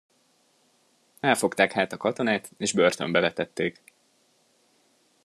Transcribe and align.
Elfogták 1.19 1.71
hát 1.71 1.91
a 1.93 1.97
katonát, 1.97 2.49
és 2.57 2.73
börtönbe 2.73 3.19
vetették. 3.19 3.81